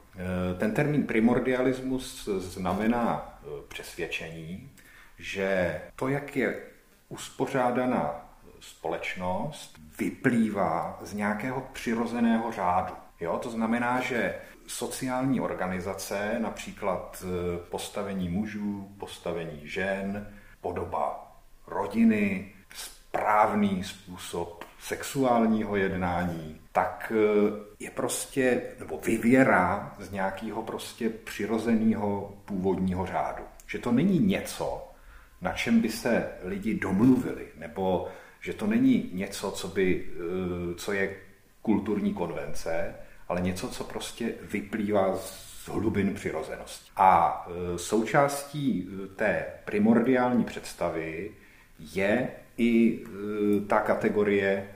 Ten 0.58 0.74
termín 0.74 1.02
primordialismus 1.02 2.28
znamená 2.38 3.38
přesvědčení, 3.68 4.70
že 5.18 5.80
to, 5.96 6.08
jak 6.08 6.36
je 6.36 6.62
uspořádaná 7.08 8.30
společnost, 8.60 9.78
vyplývá 9.98 10.98
z 11.02 11.12
nějakého 11.12 11.68
přirozeného 11.72 12.52
řádu. 12.52 12.94
Jo, 13.20 13.38
to 13.42 13.50
znamená, 13.50 14.00
že 14.00 14.34
sociální 14.66 15.40
organizace, 15.40 16.36
například 16.38 17.24
postavení 17.70 18.28
mužů, 18.28 18.88
postavení 18.98 19.60
žen, 19.64 20.32
podoba 20.60 21.32
rodiny, 21.66 22.52
správný 22.74 23.84
způsob 23.84 24.64
sexuálního 24.80 25.76
jednání, 25.76 26.60
tak 26.78 27.12
e, 27.14 27.84
je 27.84 27.90
prostě, 27.90 28.62
nebo 28.78 28.98
vyvěrá 28.98 29.96
z 29.98 30.10
nějakého 30.10 30.62
prostě 30.62 31.10
přirozeného 31.10 32.38
původního 32.44 33.06
řádu. 33.06 33.42
Že 33.66 33.78
to 33.78 33.92
není 33.92 34.18
něco, 34.18 34.88
na 35.40 35.52
čem 35.52 35.80
by 35.80 35.88
se 35.88 36.28
lidi 36.42 36.74
domluvili, 36.74 37.46
nebo 37.56 38.08
že 38.40 38.52
to 38.52 38.66
není 38.66 39.10
něco, 39.12 39.50
co, 39.50 39.68
by, 39.68 40.06
e, 40.06 40.74
co 40.74 40.92
je 40.92 41.16
kulturní 41.62 42.14
konvence, 42.14 42.94
ale 43.28 43.40
něco, 43.40 43.68
co 43.68 43.84
prostě 43.84 44.32
vyplývá 44.42 45.16
z 45.16 45.68
hlubin 45.68 46.14
přirozenosti. 46.14 46.90
A 46.96 47.42
e, 47.74 47.78
součástí 47.78 48.88
té 49.16 49.46
primordiální 49.64 50.44
představy 50.44 51.30
je 51.78 52.28
i 52.58 53.04
ta 53.66 53.80
kategorie, 53.80 54.68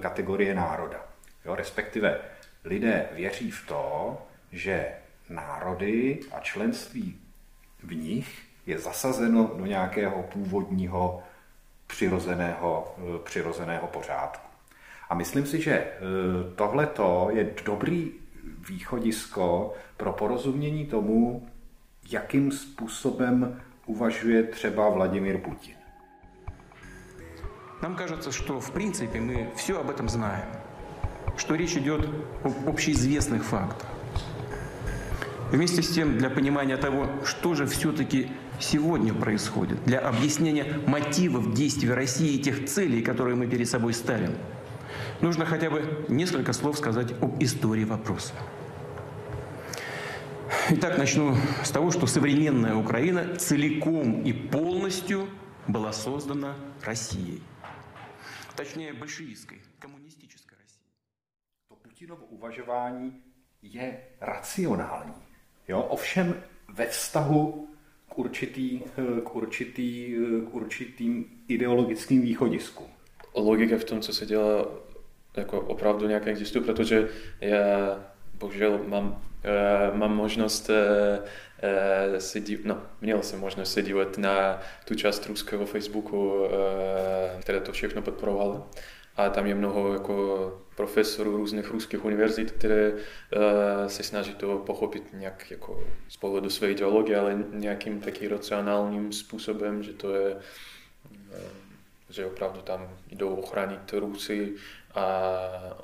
kategorie 0.00 0.54
národa. 0.54 1.09
Jo, 1.45 1.55
respektive 1.55 2.19
lidé 2.63 3.09
věří 3.11 3.51
v 3.51 3.67
to, 3.67 4.17
že 4.51 4.87
národy 5.29 6.19
a 6.31 6.39
členství 6.39 7.19
v 7.83 7.95
nich 7.95 8.41
je 8.65 8.79
zasazeno 8.79 9.51
do 9.57 9.65
nějakého 9.65 10.23
původního 10.23 11.23
přirozeného, 11.87 12.95
přirozeného 13.23 13.87
pořádku. 13.87 14.47
A 15.09 15.15
myslím 15.15 15.45
si, 15.45 15.61
že 15.61 15.71
e, 15.71 15.93
tohleto 16.55 17.29
je 17.31 17.53
dobrý 17.65 18.11
východisko 18.69 19.73
pro 19.97 20.13
porozumění 20.13 20.85
tomu, 20.85 21.49
jakým 22.09 22.51
způsobem 22.51 23.61
uvažuje 23.85 24.43
třeba 24.43 24.89
Vladimír 24.89 25.37
Putin. 25.37 25.75
Нам 27.81 27.95
кажется, 27.95 28.31
что 28.31 28.59
в 28.59 28.71
принципе 28.71 29.19
мы 29.19 29.51
все 29.55 29.79
об 29.79 29.89
этом 29.89 30.09
знаем, 30.09 30.47
Что 31.36 31.54
речь 31.54 31.74
идет 31.74 32.08
об 32.44 32.68
общеизвестных 32.68 33.44
фактах. 33.44 33.88
Вместе 35.50 35.82
с 35.82 35.88
тем, 35.88 36.18
для 36.18 36.30
понимания 36.30 36.76
того, 36.76 37.08
что 37.24 37.54
же 37.54 37.66
все-таки 37.66 38.28
сегодня 38.60 39.12
происходит, 39.12 39.84
для 39.84 39.98
объяснения 39.98 40.66
мотивов 40.86 41.54
действий 41.54 41.90
России 41.90 42.34
и 42.34 42.38
тех 42.38 42.66
целей, 42.66 43.02
которые 43.02 43.36
мы 43.36 43.46
перед 43.46 43.68
собой 43.68 43.94
ставим– 43.94 44.34
Нужно 45.20 45.44
хотя 45.44 45.68
бы 45.68 46.06
несколько 46.08 46.54
слов 46.54 46.78
сказать 46.78 47.12
об 47.20 47.42
истории 47.42 47.84
вопроса. 47.84 48.32
Итак, 50.70 50.96
начну 50.96 51.36
с 51.62 51.70
того, 51.70 51.90
что 51.90 52.06
современная 52.06 52.74
Украина 52.74 53.36
целиком 53.36 54.22
и 54.22 54.32
полностью 54.32 55.28
была 55.66 55.92
создана 55.92 56.56
Россией. 56.82 57.42
Точнее, 58.56 58.94
большевистской, 58.94 59.60
коммунистической 59.78 60.56
Putinovo 62.00 62.26
uvažování 62.26 63.22
je 63.62 63.98
racionální. 64.20 65.22
Jo? 65.68 65.82
Ovšem 65.82 66.42
ve 66.68 66.86
vztahu 66.86 67.68
k, 68.08 68.18
určitý, 68.18 68.80
k, 69.24 69.34
určitý, 69.34 70.14
k 70.50 70.54
určitým 70.54 71.24
ideologickým 71.48 72.22
východiskům. 72.22 72.86
Logika 73.34 73.78
v 73.78 73.84
tom, 73.84 74.00
co 74.00 74.12
se 74.12 74.26
dělá 74.26 74.66
jako 75.36 75.60
opravdu 75.60 76.08
nějak 76.08 76.26
existují, 76.26 76.64
protože 76.64 77.08
já 77.40 77.58
bohužel 78.34 78.80
mám, 78.86 79.06
uh, 79.06 79.98
mám 79.98 80.16
možnost 80.16 80.70
uh, 80.70 82.16
se 82.18 82.40
dívat, 82.40 82.64
no, 82.64 82.82
měl 83.00 83.22
jsem 83.22 83.40
možnost 83.40 83.72
se 83.72 83.82
dívat 83.82 84.18
na 84.18 84.60
tu 84.84 84.94
část 84.94 85.26
ruského 85.26 85.66
Facebooku, 85.66 86.46
která 87.40 87.60
to 87.60 87.72
všechno 87.72 88.02
podporovala. 88.02 88.66
A 89.20 89.30
tam 89.30 89.46
je 89.46 89.54
mnoho 89.54 89.92
jako 89.92 90.60
profesorů 90.76 91.36
různých 91.36 91.70
ruských 91.70 92.04
univerzit, 92.04 92.50
které 92.50 92.92
uh, 92.92 92.98
se 93.86 94.02
snaží 94.02 94.34
to 94.34 94.58
pochopit 94.58 95.02
nějak 95.12 95.50
jako 95.50 95.84
z 96.08 96.16
pohledu 96.16 96.50
své 96.50 96.70
ideologie, 96.70 97.18
ale 97.18 97.44
nějakým 97.52 98.00
takým 98.00 98.30
racionálním 98.30 99.12
způsobem, 99.12 99.82
že 99.82 99.92
to 99.92 100.14
je, 100.14 100.34
uh, 100.34 100.40
že 102.10 102.26
opravdu 102.26 102.60
tam 102.60 102.96
jdou 103.10 103.34
ochránit 103.34 103.92
Rusy 103.92 104.54
a 104.94 105.32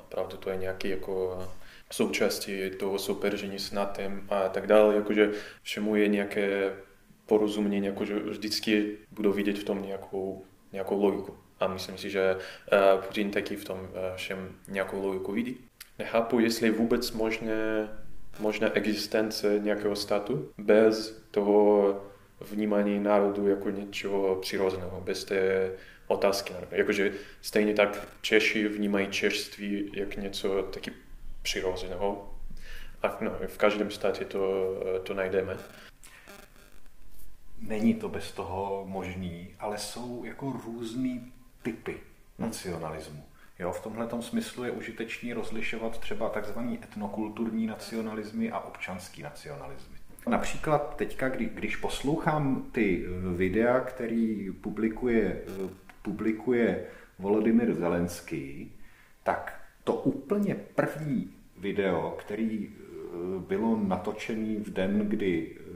opravdu 0.05 0.37
to 0.37 0.49
je 0.49 0.57
nějaký 0.57 0.89
jako 0.89 1.47
součástí 1.91 2.69
toho 2.69 2.99
souperžení 2.99 3.59
s 3.59 3.71
NATEM 3.71 4.27
a 4.29 4.49
tak 4.49 4.67
dále, 4.67 4.95
jakože 4.95 5.31
všemu 5.63 5.95
je 5.95 6.07
nějaké 6.07 6.73
porozumění, 7.25 7.85
jakože 7.85 8.19
vždycky 8.19 8.97
budou 9.11 9.31
vidět 9.31 9.57
v 9.57 9.63
tom 9.63 9.81
nějakou, 9.81 10.45
nějakou 10.71 11.03
logiku. 11.03 11.46
A 11.59 11.67
myslím 11.67 11.97
si, 11.97 12.09
že 12.09 12.37
Putin 13.07 13.31
taky 13.31 13.55
v 13.55 13.65
tom 13.65 13.89
všem 14.15 14.55
nějakou 14.67 15.07
logiku 15.07 15.31
vidí. 15.31 15.57
Nechápu, 15.99 16.39
jestli 16.39 16.67
je 16.67 16.71
vůbec 16.71 17.11
možné, 17.11 17.89
možná 18.39 18.73
existence 18.73 19.59
nějakého 19.59 19.95
státu 19.95 20.51
bez 20.57 21.23
toho 21.31 22.01
vnímání 22.41 22.99
národu 22.99 23.47
jako 23.47 23.69
něčeho 23.69 24.35
přirozeného, 24.35 25.01
bez 25.01 25.25
té 25.25 25.71
otázky. 26.07 26.53
Jakože 26.71 27.11
stejně 27.41 27.73
tak 27.73 28.07
Češi 28.21 28.67
vnímají 28.67 29.07
češství 29.07 29.91
jak 29.93 30.15
něco 30.15 30.61
taky 30.61 30.91
přirozeného. 31.41 32.33
A 33.03 33.17
no, 33.21 33.31
v 33.47 33.57
každém 33.57 33.91
státě 33.91 34.25
to, 34.25 34.39
to 35.03 35.13
najdeme. 35.13 35.57
Není 37.59 37.93
to 37.93 38.09
bez 38.09 38.31
toho 38.31 38.83
možný, 38.87 39.55
ale 39.59 39.77
jsou 39.77 40.23
jako 40.25 40.61
různý 40.65 41.33
typy 41.67 41.97
nacionalismu. 42.39 43.23
Jo, 43.59 43.71
v 43.71 43.83
tomhle 43.83 44.07
smyslu 44.19 44.63
je 44.63 44.71
užitečný 44.71 45.33
rozlišovat 45.33 45.99
třeba 45.99 46.29
takzvaný 46.29 46.79
etnokulturní 46.83 47.67
nacionalismy 47.67 48.51
a 48.51 48.59
občanský 48.59 49.23
nacionalismy. 49.23 49.97
Například 50.27 50.95
teďka, 50.95 51.29
kdy, 51.29 51.45
když 51.45 51.75
poslouchám 51.75 52.65
ty 52.71 53.05
videa, 53.35 53.79
který 53.79 54.51
publikuje, 54.51 55.41
publikuje 56.01 56.85
Volodymyr 57.19 57.73
Zelenský, 57.73 58.71
tak 59.23 59.61
to 59.83 59.93
úplně 59.93 60.55
první 60.55 61.31
video, 61.57 62.15
který 62.19 62.69
bylo 63.47 63.79
natočený 63.83 64.55
v 64.55 64.69
den, 64.69 65.09
kdy 65.09 65.55
eh, 65.57 65.71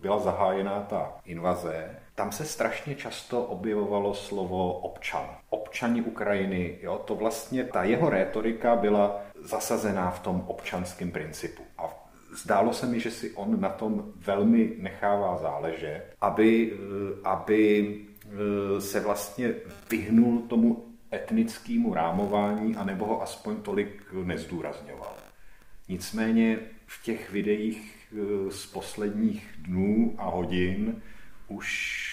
byla 0.00 0.18
zahájená 0.18 0.80
ta 0.80 1.12
invaze, 1.24 1.96
tam 2.16 2.32
se 2.32 2.44
strašně 2.44 2.94
často 2.94 3.42
objevovalo 3.42 4.14
slovo 4.14 4.72
občan. 4.72 5.26
Občani 5.50 6.02
Ukrajiny, 6.02 6.78
jo, 6.82 7.02
to 7.04 7.14
vlastně, 7.14 7.64
ta 7.64 7.84
jeho 7.84 8.10
rétorika 8.10 8.76
byla 8.76 9.20
zasazená 9.42 10.10
v 10.10 10.20
tom 10.20 10.44
občanském 10.46 11.10
principu. 11.10 11.62
A 11.78 12.08
zdálo 12.36 12.72
se 12.72 12.86
mi, 12.86 13.00
že 13.00 13.10
si 13.10 13.30
on 13.30 13.60
na 13.60 13.68
tom 13.68 14.12
velmi 14.16 14.72
nechává 14.78 15.36
záležet, 15.36 16.14
aby, 16.20 16.72
eh, 16.72 17.20
aby 17.24 17.96
eh, 18.24 18.80
se 18.80 19.00
vlastně 19.00 19.54
vyhnul 19.90 20.40
tomu 20.40 20.86
etnickému 21.12 21.94
rámování, 21.94 22.76
anebo 22.76 23.06
ho 23.06 23.22
aspoň 23.22 23.56
tolik 23.56 24.02
nezdůrazňoval. 24.24 25.14
Nicméně 25.88 26.58
v 26.86 27.02
těch 27.02 27.32
videích 27.32 28.08
eh, 28.12 28.50
z 28.50 28.66
posledních 28.66 29.48
dnů 29.58 30.14
a 30.18 30.28
hodin 30.30 31.02
už 31.48 32.12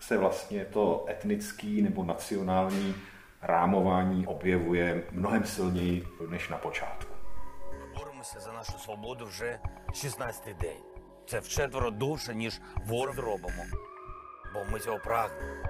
se 0.00 0.16
vlastně 0.18 0.64
to 0.64 1.06
etnický 1.08 1.82
nebo 1.82 2.04
nacionální 2.04 2.94
rámování 3.42 4.26
objevuje 4.26 5.02
mnohem 5.12 5.44
silněji 5.44 6.08
než 6.28 6.48
na 6.48 6.56
počátku. 6.56 7.14
Боремося 7.98 8.40
за 8.40 8.52
нашу 8.52 8.78
свободу 8.78 9.26
вже 9.26 9.58
16-й 9.88 10.54
день. 10.54 10.82
Це 11.26 11.40
вчетверо 11.40 11.90
довше, 11.90 12.34
ніж 12.34 12.60
ворог 12.86 13.18
робимо. 13.18 13.64
Бо 14.54 14.64
ми 14.72 14.80
цього 14.80 14.98
прагнемо. 14.98 15.64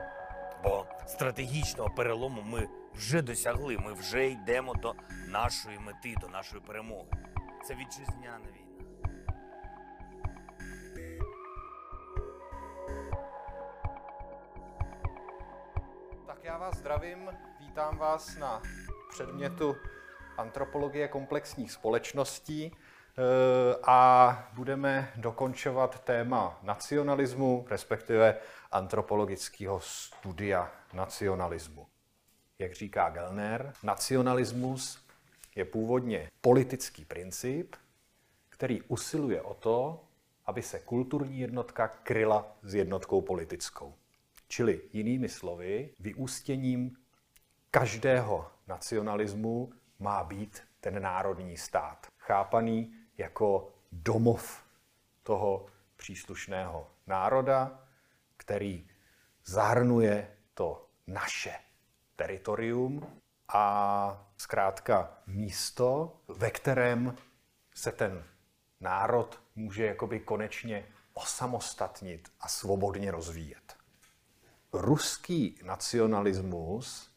Бо 0.64 0.86
стратегічного 1.06 1.90
перелому 1.90 2.42
ми 2.42 2.68
вже 2.94 3.22
досягли. 3.22 3.78
Ми 3.78 3.92
вже 3.92 4.26
йдемо 4.26 4.74
до 4.74 4.94
нашої 5.28 5.78
мети, 5.78 6.14
до 6.20 6.28
нашої 6.28 6.62
перемоги. 6.62 7.06
Це 7.64 7.74
вітчизняна 7.74 8.38
війна. 8.38 8.63
Já 16.44 16.58
vás 16.58 16.76
zdravím, 16.76 17.30
vítám 17.60 17.98
vás 17.98 18.36
na 18.36 18.62
předmětu 19.10 19.76
antropologie 20.36 21.08
komplexních 21.08 21.72
společností 21.72 22.72
eh, 22.72 23.76
a 23.82 24.48
budeme 24.52 25.12
dokončovat 25.16 26.04
téma 26.04 26.58
nacionalismu, 26.62 27.66
respektive 27.70 28.36
antropologického 28.72 29.80
studia 29.80 30.72
nacionalismu. 30.92 31.86
Jak 32.58 32.74
říká 32.74 33.10
Gelner, 33.10 33.72
nacionalismus 33.82 35.06
je 35.54 35.64
původně 35.64 36.30
politický 36.40 37.04
princip, 37.04 37.76
který 38.48 38.82
usiluje 38.82 39.42
o 39.42 39.54
to, 39.54 40.04
aby 40.46 40.62
se 40.62 40.78
kulturní 40.78 41.40
jednotka 41.40 41.88
kryla 41.88 42.56
s 42.62 42.74
jednotkou 42.74 43.20
politickou. 43.20 43.94
Čili 44.48 44.80
jinými 44.92 45.28
slovy, 45.28 45.94
vyústěním 46.00 46.96
každého 47.70 48.50
nacionalismu 48.66 49.72
má 49.98 50.24
být 50.24 50.62
ten 50.80 51.02
národní 51.02 51.56
stát, 51.56 52.06
chápaný 52.18 52.94
jako 53.18 53.72
domov 53.92 54.64
toho 55.22 55.66
příslušného 55.96 56.90
národa, 57.06 57.88
který 58.36 58.88
zahrnuje 59.44 60.36
to 60.54 60.88
naše 61.06 61.54
teritorium 62.16 63.20
a 63.48 64.26
zkrátka 64.36 65.18
místo, 65.26 66.16
ve 66.28 66.50
kterém 66.50 67.16
se 67.74 67.92
ten 67.92 68.24
národ 68.80 69.42
může 69.54 69.86
jakoby 69.86 70.20
konečně 70.20 70.86
osamostatnit 71.14 72.32
a 72.40 72.48
svobodně 72.48 73.10
rozvíjet. 73.10 73.73
Ruský 74.74 75.58
nacionalismus 75.64 77.10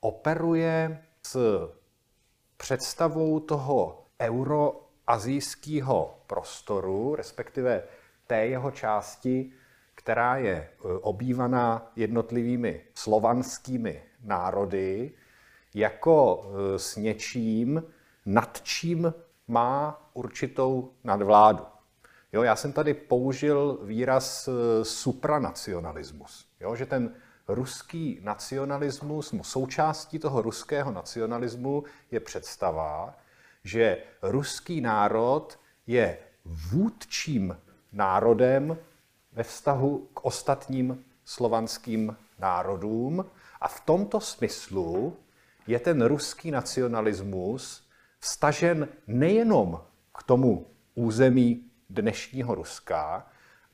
operuje 0.00 1.04
s 1.22 1.38
představou 2.56 3.40
toho 3.40 4.06
euroazijského 4.20 6.18
prostoru, 6.26 7.14
respektive 7.14 7.82
té 8.26 8.46
jeho 8.46 8.70
části, 8.70 9.52
která 9.94 10.36
je 10.36 10.54
e, 10.54 10.68
obývaná 11.00 11.92
jednotlivými 11.96 12.80
slovanskými 12.94 14.02
národy, 14.24 15.12
jako 15.74 16.44
e, 16.44 16.78
s 16.78 16.96
něčím, 16.96 17.82
nad 18.26 18.62
čím 18.62 19.14
má 19.48 20.02
určitou 20.14 20.92
nadvládu. 21.04 21.64
Jo, 22.32 22.42
já 22.42 22.56
jsem 22.56 22.72
tady 22.72 22.94
použil 22.94 23.78
výraz 23.82 24.48
e, 24.48 24.52
supranacionalismus, 24.84 26.51
jo, 26.62 26.76
že 26.76 26.86
ten 26.86 27.14
ruský 27.48 28.20
nacionalismus, 28.22 29.34
součástí 29.42 30.18
toho 30.18 30.42
ruského 30.42 30.92
nacionalismu 30.92 31.84
je 32.10 32.20
představa, 32.20 33.14
že 33.64 33.98
ruský 34.22 34.80
národ 34.80 35.58
je 35.86 36.18
vůdčím 36.44 37.56
národem 37.92 38.76
ve 39.32 39.42
vztahu 39.42 40.08
k 40.14 40.24
ostatním 40.24 41.04
slovanským 41.24 42.16
národům. 42.38 43.24
A 43.60 43.68
v 43.68 43.80
tomto 43.80 44.20
smyslu 44.20 45.16
je 45.66 45.78
ten 45.78 46.04
ruský 46.04 46.50
nacionalismus 46.50 47.88
vstažen 48.18 48.88
nejenom 49.06 49.80
k 50.18 50.22
tomu 50.22 50.66
území 50.94 51.70
dnešního 51.90 52.54
Ruska, 52.54 53.26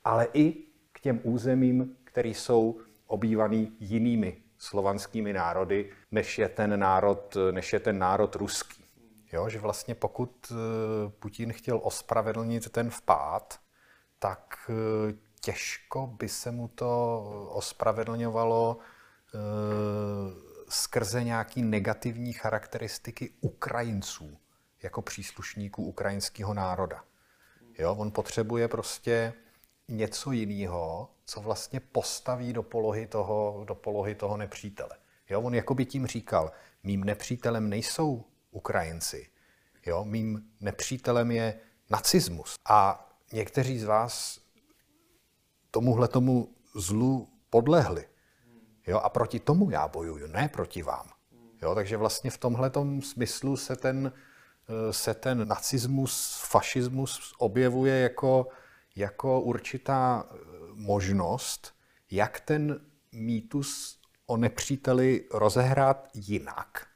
ale 0.05 0.27
i 0.33 0.53
k 0.91 0.99
těm 0.99 1.19
územím, 1.23 1.95
které 2.09 2.29
jsou 2.29 2.81
obývaný 3.07 3.77
jinými 3.79 4.37
slovanskými 4.57 5.33
národy, 5.33 5.89
než 6.11 6.37
je 6.37 6.49
ten 6.49 6.79
národ, 6.79 7.37
než 7.51 7.73
je 7.73 7.79
ten 7.79 7.99
národ 7.99 8.35
ruský. 8.35 8.83
Jo, 9.31 9.49
že 9.49 9.59
vlastně 9.59 9.95
pokud 9.95 10.51
eh, 10.51 10.55
Putin 11.19 11.53
chtěl 11.53 11.79
ospravedlnit 11.83 12.69
ten 12.69 12.89
vpád, 12.89 13.59
tak 14.19 14.69
eh, 14.69 15.13
těžko 15.41 16.07
by 16.07 16.29
se 16.29 16.51
mu 16.51 16.67
to 16.67 17.21
ospravedlňovalo 17.53 18.77
eh, 18.77 19.37
skrze 20.69 21.23
nějaký 21.23 21.61
negativní 21.61 22.33
charakteristiky 22.33 23.33
Ukrajinců 23.41 24.37
jako 24.83 25.01
příslušníků 25.01 25.83
ukrajinského 25.83 26.53
národa. 26.53 27.03
Jo, 27.79 27.95
on 27.95 28.11
potřebuje 28.11 28.67
prostě 28.67 29.33
něco 29.87 30.31
jiného, 30.31 31.09
co 31.29 31.41
vlastně 31.41 31.79
postaví 31.79 32.53
do 32.53 32.63
polohy 32.63 33.07
toho, 33.07 33.63
do 33.67 33.75
polohy 33.75 34.15
toho 34.15 34.37
nepřítele. 34.37 34.97
Jo, 35.29 35.41
on 35.41 35.55
jako 35.55 35.73
by 35.75 35.85
tím 35.85 36.07
říkal, 36.07 36.51
mým 36.83 37.03
nepřítelem 37.03 37.69
nejsou 37.69 38.25
Ukrajinci, 38.51 39.29
jo, 39.85 40.05
mým 40.05 40.51
nepřítelem 40.59 41.31
je 41.31 41.59
nacismus. 41.89 42.55
A 42.65 43.09
někteří 43.33 43.79
z 43.79 43.83
vás 43.83 44.39
tomuhle 45.71 46.07
tomu 46.07 46.55
zlu 46.75 47.29
podlehli. 47.49 48.07
Jo, 48.87 48.97
a 48.97 49.09
proti 49.09 49.39
tomu 49.39 49.69
já 49.69 49.87
bojuju, 49.87 50.27
ne 50.27 50.49
proti 50.49 50.81
vám. 50.81 51.09
Jo, 51.61 51.75
takže 51.75 51.97
vlastně 51.97 52.31
v 52.31 52.37
tomhle 52.37 52.71
smyslu 52.99 53.57
se 53.57 53.75
ten, 53.75 54.13
se 54.91 55.13
ten 55.13 55.47
nacismus, 55.47 56.41
fašismus 56.49 57.33
objevuje 57.37 57.99
jako, 57.99 58.47
jako 58.95 59.41
určitá 59.41 60.25
možnost, 60.79 61.75
jak 62.11 62.39
ten 62.39 62.81
mýtus 63.11 63.99
o 64.25 64.37
nepříteli 64.37 65.27
rozehrát 65.33 66.07
jinak, 66.13 66.87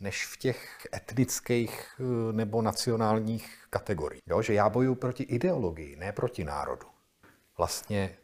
než 0.00 0.26
v 0.26 0.36
těch 0.36 0.86
etnických 0.94 1.86
eh, 2.00 2.32
nebo 2.32 2.62
nacionálních 2.62 3.66
kategoriích. 3.70 4.22
Jo, 4.26 4.42
že 4.42 4.54
já 4.54 4.68
bojuju 4.68 4.94
proti 4.94 5.22
ideologii, 5.22 5.96
ne 5.96 6.12
proti 6.12 6.44
národu. 6.44 6.86
Vlastně 7.56 8.16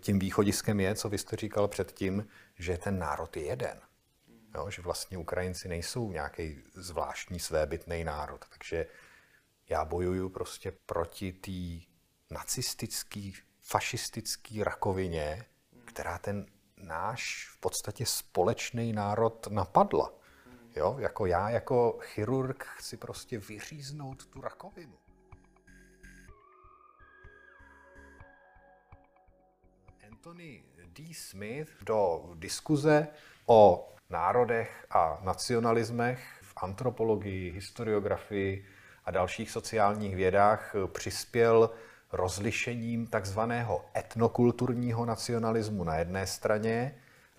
tím 0.00 0.18
východiskem 0.18 0.80
je, 0.80 0.94
co 0.94 1.08
vy 1.08 1.18
jste 1.18 1.36
říkal 1.36 1.68
předtím, 1.68 2.26
že 2.58 2.78
ten 2.78 2.98
národ 2.98 3.36
je 3.36 3.44
jeden. 3.44 3.80
Jo, 4.54 4.70
že 4.70 4.82
vlastně 4.82 5.18
Ukrajinci 5.18 5.68
nejsou 5.68 6.12
nějaký 6.12 6.62
zvláštní 6.74 7.40
svébytný 7.40 8.04
národ. 8.04 8.44
Takže 8.48 8.86
já 9.68 9.84
bojuju 9.84 10.28
prostě 10.28 10.72
proti 10.86 11.32
té 11.32 11.86
nacistický, 12.34 13.34
fašistický 13.70 14.64
rakovině, 14.64 15.44
která 15.84 16.18
ten 16.18 16.46
náš 16.76 17.48
v 17.52 17.60
podstatě 17.60 18.06
společný 18.06 18.92
národ 18.92 19.46
napadla. 19.50 20.12
Jo, 20.76 20.96
jako 20.98 21.26
já, 21.26 21.50
jako 21.50 21.98
chirurg, 22.00 22.64
chci 22.64 22.96
prostě 22.96 23.38
vyříznout 23.38 24.26
tu 24.26 24.40
rakovinu. 24.40 24.98
Anthony 30.06 30.64
D. 30.86 31.14
Smith 31.14 31.70
do 31.82 32.30
diskuze 32.34 33.08
o 33.46 33.88
národech 34.08 34.86
a 34.90 35.18
nacionalismech 35.22 36.38
v 36.42 36.52
antropologii, 36.56 37.50
historiografii 37.50 38.66
a 39.04 39.10
dalších 39.10 39.50
sociálních 39.50 40.16
vědách 40.16 40.74
přispěl 40.92 41.70
rozlišením 42.12 43.06
takzvaného 43.06 43.84
etnokulturního 43.96 45.06
nacionalismu 45.06 45.84
na 45.84 45.96
jedné 45.96 46.26
straně 46.26 46.94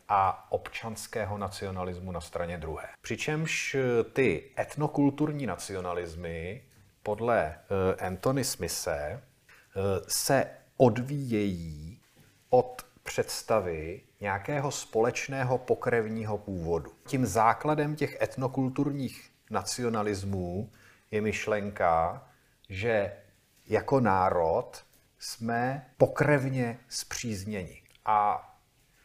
a 0.09 0.51
občanského 0.51 1.37
nacionalismu 1.37 2.11
na 2.11 2.21
straně 2.21 2.57
druhé. 2.57 2.87
Přičemž 3.01 3.75
ty 4.13 4.43
etnokulturní 4.59 5.45
nacionalismy 5.45 6.63
podle 7.03 7.55
uh, 7.99 8.05
Anthony 8.07 8.43
Smise 8.43 9.21
uh, 9.75 9.83
se 10.07 10.47
odvíjejí 10.77 11.99
od 12.49 12.85
představy 13.03 14.01
nějakého 14.21 14.71
společného 14.71 15.57
pokrevního 15.57 16.37
původu. 16.37 16.91
Tím 17.07 17.25
základem 17.25 17.95
těch 17.95 18.21
etnokulturních 18.21 19.31
nacionalismů 19.49 20.71
je 21.11 21.21
myšlenka, 21.21 22.23
že 22.69 23.11
jako 23.67 23.99
národ 23.99 24.85
jsme 25.19 25.85
pokrevně 25.97 26.79
zpřízněni. 26.89 27.81
A 28.05 28.47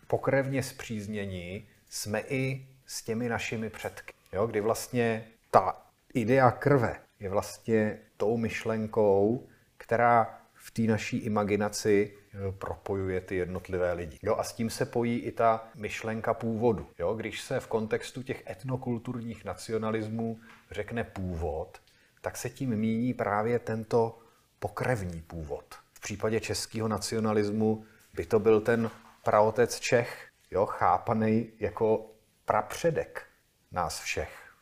pokrevně 0.07 0.63
zpřízněni 0.63 1.69
jsme 1.91 2.21
i 2.21 2.67
s 2.87 3.03
těmi 3.03 3.29
našimi 3.29 3.71
předky. 3.71 4.13
Jo, 4.33 4.47
kdy 4.47 4.61
vlastně 4.61 5.25
ta 5.51 5.83
idea 6.15 6.51
krve 6.51 7.01
je 7.21 7.29
vlastně 7.29 7.99
tou 8.17 8.37
myšlenkou, 8.37 9.49
která 9.77 10.41
v 10.55 10.71
té 10.71 10.83
naší 10.83 11.17
imaginaci 11.17 12.15
propojuje 12.59 13.21
ty 13.21 13.37
jednotlivé 13.37 13.93
lidi. 13.93 14.19
Jo, 14.23 14.37
a 14.37 14.45
s 14.45 14.53
tím 14.53 14.71
se 14.71 14.87
pojí 14.87 15.19
i 15.19 15.33
ta 15.33 15.69
myšlenka 15.75 16.35
původu. 16.35 16.87
Jo, 16.99 17.15
když 17.15 17.41
se 17.41 17.61
v 17.61 17.67
kontextu 17.67 18.23
těch 18.23 18.47
etnokulturních 18.51 19.45
nacionalismů 19.45 20.41
řekne 20.71 21.05
původ, 21.05 21.79
tak 22.21 22.37
se 22.37 22.51
tím 22.51 22.77
míní 22.77 23.15
právě 23.15 23.59
tento 23.59 24.19
pokrevní 24.59 25.23
původ. 25.23 25.75
V 25.93 26.01
případě 26.01 26.41
českého 26.41 26.89
nacionalismu 26.89 27.85
by 28.15 28.27
to 28.27 28.39
byl 28.41 28.61
ten 28.61 28.91
praotec 29.23 29.81
Čech, 29.81 30.29
jo, 30.51 30.67
chápaný 30.67 31.53
jako 31.61 32.11
prapředek 32.45 33.27
nás 33.73 34.01
všech. 34.01 34.53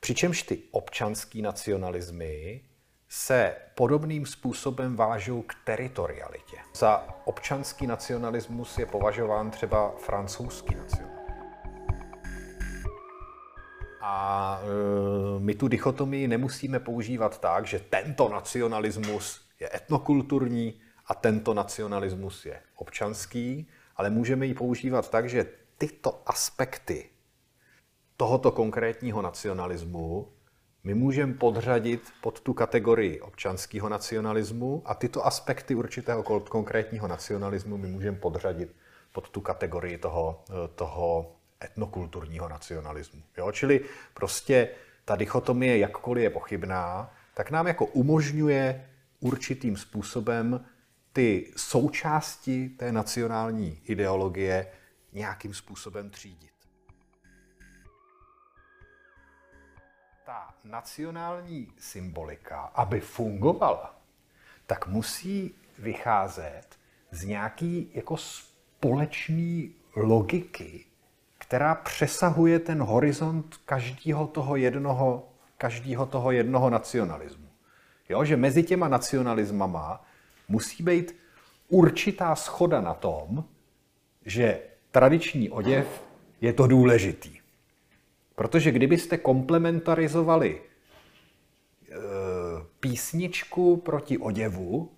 Přičemž 0.00 0.42
ty 0.42 0.62
občanský 0.70 1.42
nacionalismy 1.42 2.64
se 3.08 3.56
podobným 3.74 4.26
způsobem 4.26 4.96
vážou 4.96 5.42
k 5.42 5.54
teritorialitě. 5.64 6.56
Za 6.74 7.08
občanský 7.24 7.86
nacionalismus 7.86 8.78
je 8.78 8.86
považován 8.86 9.50
třeba 9.50 9.94
francouzský 9.98 10.74
nacionalismus. 10.74 11.09
A 14.10 14.60
e, 14.62 15.40
my 15.40 15.54
tu 15.54 15.68
dichotomii 15.68 16.28
nemusíme 16.28 16.80
používat 16.80 17.40
tak, 17.40 17.66
že 17.66 17.78
tento 17.78 18.28
nacionalismus 18.28 19.40
je 19.60 19.70
etnokulturní 19.74 20.80
a 21.06 21.14
tento 21.14 21.54
nacionalismus 21.54 22.46
je 22.46 22.60
občanský, 22.76 23.68
ale 23.96 24.10
můžeme 24.10 24.46
ji 24.46 24.54
používat 24.54 25.10
tak, 25.10 25.28
že 25.28 25.46
tyto 25.78 26.22
aspekty 26.26 27.10
tohoto 28.16 28.50
konkrétního 28.50 29.22
nacionalismu 29.22 30.28
my 30.84 30.94
můžeme 30.94 31.34
podřadit 31.34 32.02
pod 32.20 32.40
tu 32.40 32.54
kategorii 32.54 33.20
občanského 33.20 33.88
nacionalismu 33.88 34.82
a 34.84 34.94
tyto 34.94 35.26
aspekty 35.26 35.74
určitého 35.74 36.22
konkrétního 36.22 37.08
nacionalismu 37.08 37.78
my 37.78 37.88
můžeme 37.88 38.16
podřadit 38.16 38.76
pod 39.12 39.30
tu 39.30 39.40
kategorii 39.40 39.98
toho, 39.98 40.44
toho 40.74 41.36
etnokulturního 41.64 42.48
nacionalismu. 42.48 43.22
Jo? 43.36 43.52
Čili 43.52 43.80
prostě 44.14 44.68
ta 45.04 45.16
dichotomie, 45.16 45.78
jakkoliv 45.78 46.22
je 46.22 46.30
pochybná, 46.30 47.14
tak 47.34 47.50
nám 47.50 47.66
jako 47.66 47.86
umožňuje 47.86 48.88
určitým 49.20 49.76
způsobem 49.76 50.64
ty 51.12 51.52
součásti 51.56 52.68
té 52.68 52.92
nacionální 52.92 53.80
ideologie 53.84 54.66
nějakým 55.12 55.54
způsobem 55.54 56.10
třídit. 56.10 56.50
Ta 60.24 60.54
nacionální 60.64 61.72
symbolika, 61.78 62.60
aby 62.60 63.00
fungovala, 63.00 64.00
tak 64.66 64.86
musí 64.86 65.54
vycházet 65.78 66.78
z 67.10 67.24
nějaký 67.24 67.90
jako 67.94 68.16
společný 68.16 69.74
logiky, 69.96 70.86
která 71.50 71.74
přesahuje 71.74 72.58
ten 72.58 72.82
horizont 72.82 73.56
každého 73.64 74.26
toho 74.26 74.56
jednoho, 74.56 75.28
každého 75.58 76.06
toho 76.06 76.30
jednoho 76.30 76.70
nacionalismu. 76.70 77.48
Jo, 78.08 78.24
že 78.24 78.36
mezi 78.36 78.62
těma 78.62 78.88
nacionalismama 78.88 80.04
musí 80.48 80.82
být 80.82 81.16
určitá 81.68 82.36
schoda 82.36 82.80
na 82.80 82.94
tom, 82.94 83.44
že 84.26 84.60
tradiční 84.90 85.50
oděv 85.50 86.04
je 86.40 86.52
to 86.52 86.66
důležitý. 86.66 87.38
Protože 88.34 88.72
kdybyste 88.72 89.18
komplementarizovali 89.18 90.60
e, 90.60 90.62
písničku 92.80 93.76
proti 93.76 94.18
oděvu, 94.18 94.90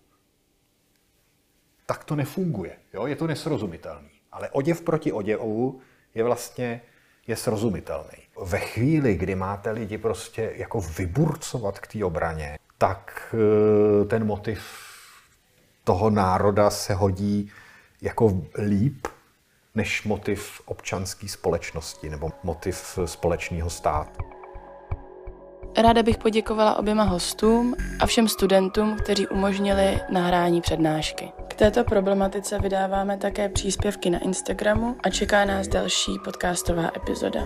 tak 1.87 2.05
to 2.05 2.17
nefunguje. 2.17 2.77
Jo? 2.95 3.07
Je 3.07 3.17
to 3.17 3.27
nesrozumitelný. 3.27 4.11
Ale 4.33 4.51
oděv 4.51 4.81
proti 4.81 5.13
oděvu 5.13 5.81
je 6.15 6.25
vlastně 6.25 6.81
je 7.27 7.37
srozumitelný. 7.37 8.19
Ve 8.45 8.59
chvíli, 8.59 9.15
kdy 9.15 9.35
máte 9.35 9.71
lidi 9.71 9.99
prostě 9.99 10.53
jako 10.57 10.81
vyburcovat 10.81 11.79
k 11.79 11.87
té 11.87 12.05
obraně, 12.05 12.59
tak 12.79 13.35
e, 13.35 14.05
ten 14.05 14.27
motiv 14.27 14.63
toho 15.85 16.11
národa 16.11 16.71
se 16.71 16.95
hodí 16.95 17.51
jako 18.03 18.43
líp 18.59 19.07
než 19.75 20.05
motiv 20.05 20.61
občanské 20.65 21.29
společnosti 21.29 22.11
nebo 22.11 22.31
motiv 22.43 22.99
společného 23.05 23.71
státu. 23.71 24.42
Ráda 25.77 26.03
bych 26.03 26.19
poděkovala 26.19 26.77
oběma 26.79 27.03
hostům 27.03 27.75
a 28.01 28.07
všem 28.07 28.29
studentům, 28.29 28.97
kteří 28.97 29.29
umožnili 29.29 30.01
nahrání 30.11 30.61
přednášky. 30.61 31.33
K 31.49 31.55
této 31.55 31.85
problematice 31.85 32.59
vydáváme 32.59 33.17
také 33.17 33.49
příspěvky 33.49 34.11
na 34.11 34.19
Instagramu 34.19 34.97
a 35.03 35.11
čeká 35.11 35.45
nás 35.45 35.69
další 35.69 36.13
podcastová 36.25 36.91
epizoda. 36.97 37.41